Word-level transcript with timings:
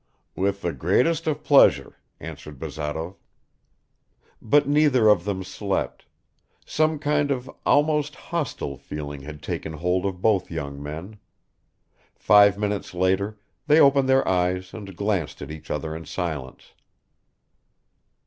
"With 0.35 0.63
the 0.63 0.73
greatest 0.73 1.27
of 1.27 1.43
pleasure," 1.43 1.99
answered 2.19 2.57
Bazarov. 2.57 3.17
But 4.41 4.67
neither 4.67 5.07
of 5.09 5.25
them 5.25 5.43
slept. 5.43 6.07
Some 6.65 6.97
kind 6.97 7.29
of 7.29 7.47
almost 7.67 8.15
hostile 8.15 8.77
feeling 8.77 9.21
had 9.21 9.43
taken 9.43 9.73
hold 9.73 10.07
of 10.07 10.19
both 10.19 10.49
young 10.49 10.81
men. 10.81 11.19
Five 12.15 12.57
minutes 12.57 12.95
later, 12.95 13.37
they 13.67 13.79
opened 13.79 14.09
their 14.09 14.27
eyes 14.27 14.73
and 14.73 14.95
glanced 14.97 15.39
at 15.43 15.51
each 15.51 15.69
other 15.69 15.95
in 15.95 16.05
silence. 16.05 16.73